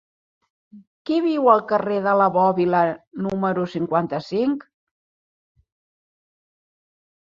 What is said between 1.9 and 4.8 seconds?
de la Bòbila número cinquanta-cinc?